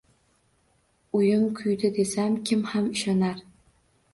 [1.19, 3.45] Uyim kuydi desam kim ham ishonar